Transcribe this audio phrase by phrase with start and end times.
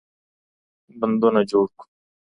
[0.99, 1.83] بندونه جوړ کړو.